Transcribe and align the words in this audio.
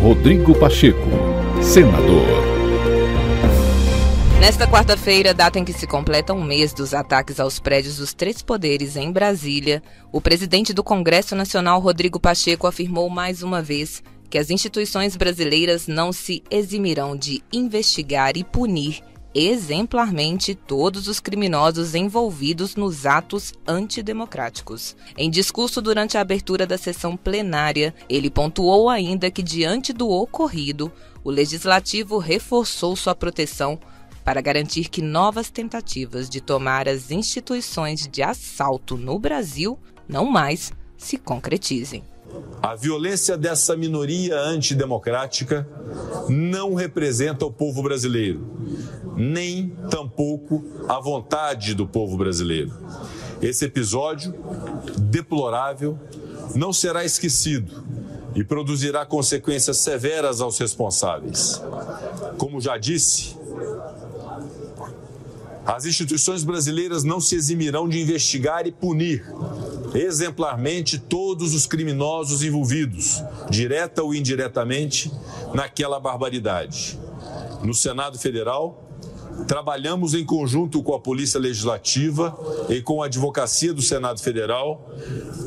Rodrigo 0.00 0.54
Pacheco, 0.54 1.08
senador. 1.62 2.26
Nesta 4.38 4.66
quarta-feira, 4.68 5.32
data 5.32 5.58
em 5.58 5.64
que 5.64 5.72
se 5.72 5.86
completa 5.86 6.34
um 6.34 6.44
mês 6.44 6.72
dos 6.72 6.92
ataques 6.92 7.40
aos 7.40 7.58
prédios 7.58 7.96
dos 7.96 8.12
três 8.12 8.42
poderes 8.42 8.94
em 8.94 9.10
Brasília, 9.10 9.82
o 10.12 10.20
presidente 10.20 10.72
do 10.72 10.84
Congresso 10.84 11.34
Nacional, 11.34 11.80
Rodrigo 11.80 12.20
Pacheco, 12.20 12.66
afirmou 12.66 13.08
mais 13.08 13.42
uma 13.42 13.62
vez 13.62 14.02
que 14.28 14.38
as 14.38 14.50
instituições 14.50 15.16
brasileiras 15.16 15.88
não 15.88 16.12
se 16.12 16.42
eximirão 16.50 17.16
de 17.16 17.42
investigar 17.52 18.36
e 18.36 18.44
punir 18.44 19.02
exemplarmente 19.38 20.54
todos 20.54 21.08
os 21.08 21.20
criminosos 21.20 21.94
envolvidos 21.94 22.74
nos 22.74 23.04
atos 23.04 23.52
antidemocráticos. 23.68 24.96
Em 25.14 25.28
discurso 25.28 25.82
durante 25.82 26.16
a 26.16 26.22
abertura 26.22 26.66
da 26.66 26.78
sessão 26.78 27.18
plenária, 27.18 27.94
ele 28.08 28.30
pontuou 28.30 28.88
ainda 28.88 29.30
que, 29.30 29.42
diante 29.42 29.92
do 29.92 30.08
ocorrido, 30.08 30.90
o 31.22 31.30
legislativo 31.30 32.16
reforçou 32.16 32.96
sua 32.96 33.14
proteção 33.14 33.78
para 34.24 34.40
garantir 34.40 34.88
que 34.88 35.02
novas 35.02 35.50
tentativas 35.50 36.30
de 36.30 36.40
tomar 36.40 36.88
as 36.88 37.10
instituições 37.10 38.08
de 38.08 38.22
assalto 38.22 38.96
no 38.96 39.18
Brasil 39.18 39.78
não 40.08 40.24
mais 40.24 40.72
se 40.96 41.18
concretizem. 41.18 42.02
A 42.62 42.74
violência 42.74 43.36
dessa 43.36 43.76
minoria 43.76 44.38
antidemocrática 44.38 45.68
não 46.28 46.74
representa 46.74 47.44
o 47.44 47.52
povo 47.52 47.82
brasileiro, 47.82 48.58
nem 49.16 49.70
tampouco 49.90 50.64
a 50.88 51.00
vontade 51.00 51.74
do 51.74 51.86
povo 51.86 52.16
brasileiro. 52.16 52.72
Esse 53.40 53.64
episódio 53.64 54.34
deplorável 54.98 55.98
não 56.54 56.72
será 56.72 57.04
esquecido 57.04 57.84
e 58.34 58.44
produzirá 58.44 59.06
consequências 59.06 59.78
severas 59.78 60.40
aos 60.40 60.58
responsáveis. 60.58 61.62
Como 62.36 62.60
já 62.60 62.76
disse, 62.76 63.36
as 65.64 65.84
instituições 65.84 66.44
brasileiras 66.44 67.02
não 67.02 67.20
se 67.20 67.34
eximirão 67.34 67.88
de 67.88 68.00
investigar 68.00 68.66
e 68.66 68.72
punir 68.72 69.24
exemplarmente 69.94 70.98
todos 70.98 71.54
os 71.54 71.66
criminosos 71.66 72.42
envolvidos, 72.42 73.22
direta 73.50 74.02
ou 74.02 74.14
indiretamente, 74.14 75.10
naquela 75.54 75.98
barbaridade. 75.98 76.98
No 77.62 77.74
Senado 77.74 78.18
Federal, 78.18 78.85
trabalhamos 79.46 80.14
em 80.14 80.24
conjunto 80.24 80.82
com 80.82 80.94
a 80.94 81.00
Polícia 81.00 81.38
Legislativa 81.38 82.36
e 82.68 82.80
com 82.80 83.02
a 83.02 83.06
Advocacia 83.06 83.72
do 83.72 83.82
Senado 83.82 84.20
Federal 84.20 84.90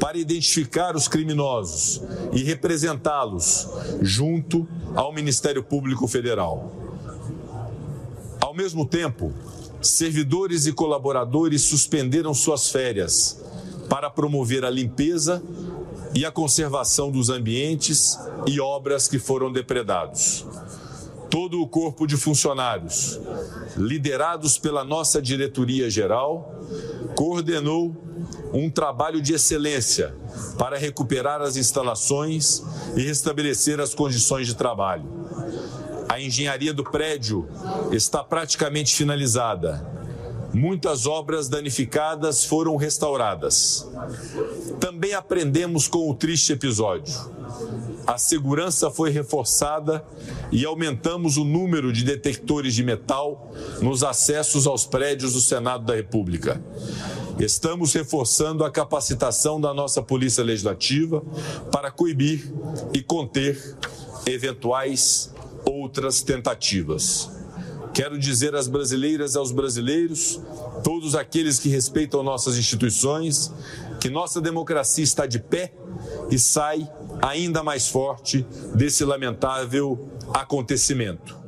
para 0.00 0.18
identificar 0.18 0.96
os 0.96 1.08
criminosos 1.08 2.02
e 2.32 2.42
representá-los 2.42 3.68
junto 4.02 4.66
ao 4.94 5.12
Ministério 5.12 5.62
Público 5.62 6.06
Federal. 6.06 6.72
Ao 8.40 8.54
mesmo 8.54 8.86
tempo, 8.86 9.32
servidores 9.80 10.66
e 10.66 10.72
colaboradores 10.72 11.62
suspenderam 11.62 12.34
suas 12.34 12.68
férias 12.68 13.40
para 13.88 14.10
promover 14.10 14.64
a 14.64 14.70
limpeza 14.70 15.42
e 16.14 16.24
a 16.24 16.32
conservação 16.32 17.10
dos 17.10 17.28
ambientes 17.28 18.18
e 18.46 18.58
obras 18.60 19.06
que 19.06 19.18
foram 19.18 19.52
depredados. 19.52 20.44
Todo 21.36 21.60
o 21.60 21.68
corpo 21.68 22.06
de 22.06 22.16
funcionários, 22.16 23.20
liderados 23.76 24.56
pela 24.56 24.82
nossa 24.82 25.20
diretoria 25.20 25.90
geral, 25.90 26.58
coordenou 27.14 27.94
um 28.54 28.70
trabalho 28.70 29.20
de 29.20 29.34
excelência 29.34 30.16
para 30.56 30.78
recuperar 30.78 31.42
as 31.42 31.58
instalações 31.58 32.62
e 32.96 33.02
restabelecer 33.02 33.80
as 33.80 33.94
condições 33.94 34.46
de 34.46 34.54
trabalho. 34.54 35.04
A 36.08 36.18
engenharia 36.18 36.72
do 36.72 36.82
prédio 36.82 37.46
está 37.92 38.24
praticamente 38.24 38.94
finalizada 38.94 39.94
Muitas 40.56 41.06
obras 41.06 41.50
danificadas 41.50 42.42
foram 42.46 42.76
restauradas. 42.76 43.86
Também 44.80 45.12
aprendemos 45.12 45.86
com 45.86 46.10
o 46.10 46.14
triste 46.14 46.54
episódio. 46.54 47.14
A 48.06 48.18
segurança 48.18 48.88
foi 48.88 49.10
reforçada 49.10 50.06
e 50.52 50.64
aumentamos 50.64 51.36
o 51.36 51.44
número 51.44 51.92
de 51.92 52.04
detectores 52.04 52.72
de 52.72 52.84
metal 52.84 53.52
nos 53.82 54.04
acessos 54.04 54.66
aos 54.66 54.86
prédios 54.86 55.32
do 55.32 55.40
Senado 55.40 55.84
da 55.84 55.94
República. 55.94 56.62
Estamos 57.38 57.92
reforçando 57.92 58.64
a 58.64 58.70
capacitação 58.70 59.60
da 59.60 59.74
nossa 59.74 60.00
Polícia 60.00 60.44
Legislativa 60.44 61.20
para 61.72 61.90
coibir 61.90 62.48
e 62.94 63.02
conter 63.02 63.76
eventuais 64.24 65.34
outras 65.64 66.22
tentativas. 66.22 67.28
Quero 67.92 68.18
dizer 68.18 68.54
às 68.54 68.68
brasileiras 68.68 69.34
e 69.34 69.38
aos 69.38 69.50
brasileiros, 69.50 70.40
todos 70.84 71.14
aqueles 71.16 71.58
que 71.58 71.68
respeitam 71.68 72.22
nossas 72.22 72.56
instituições, 72.56 73.52
que 74.00 74.08
nossa 74.08 74.40
democracia 74.40 75.02
está 75.02 75.26
de 75.26 75.40
pé 75.40 75.72
e 76.30 76.38
sai 76.38 76.88
ainda 77.22 77.62
mais 77.62 77.88
forte 77.88 78.46
desse 78.74 79.04
lamentável 79.04 80.08
acontecimento. 80.34 81.45